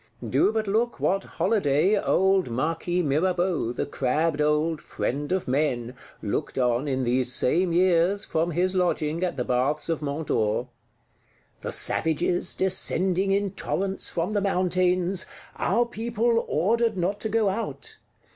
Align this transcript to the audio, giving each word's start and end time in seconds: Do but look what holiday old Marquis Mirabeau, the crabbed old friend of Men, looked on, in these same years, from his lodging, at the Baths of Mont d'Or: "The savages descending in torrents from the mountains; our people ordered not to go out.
Do 0.27 0.51
but 0.51 0.65
look 0.65 0.99
what 0.99 1.23
holiday 1.23 1.95
old 1.95 2.49
Marquis 2.49 3.03
Mirabeau, 3.03 3.71
the 3.71 3.85
crabbed 3.85 4.41
old 4.41 4.81
friend 4.81 5.31
of 5.31 5.47
Men, 5.47 5.93
looked 6.23 6.57
on, 6.57 6.87
in 6.87 7.03
these 7.03 7.31
same 7.31 7.71
years, 7.71 8.25
from 8.25 8.49
his 8.49 8.73
lodging, 8.73 9.23
at 9.23 9.37
the 9.37 9.43
Baths 9.45 9.89
of 9.89 10.01
Mont 10.01 10.29
d'Or: 10.29 10.69
"The 11.61 11.71
savages 11.71 12.55
descending 12.55 13.29
in 13.29 13.51
torrents 13.51 14.09
from 14.09 14.31
the 14.31 14.41
mountains; 14.41 15.27
our 15.57 15.85
people 15.85 16.45
ordered 16.49 16.97
not 16.97 17.19
to 17.19 17.29
go 17.29 17.49
out. 17.49 17.97